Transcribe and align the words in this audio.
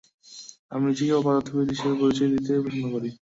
আমি 0.71 0.83
নিজেকে 0.87 1.13
পদার্থবিদ 1.19 1.67
হিসেবে 1.73 1.95
পরিচয় 2.01 2.29
দিতেই 2.33 2.63
পছন্দ 2.65 2.85
করে। 2.93 3.09